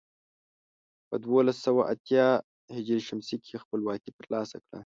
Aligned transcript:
په 1.07 1.15
دولس 1.25 1.57
سوه 1.65 1.81
اتيا 1.93 2.27
ه 2.73 2.75
ش 3.27 3.29
کې 3.45 3.55
خپلواکي 3.63 4.11
تر 4.17 4.25
لاسه 4.33 4.57
کړه. 4.65 4.79